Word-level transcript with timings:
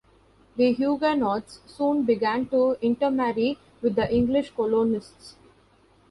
The 0.55 0.71
Huguenots 0.73 1.59
soon 1.67 2.05
began 2.05 2.47
to 2.47 2.75
intermarry 2.81 3.59
with 3.83 3.93
the 3.93 4.11
English 4.11 4.49
colonists. 4.55 5.35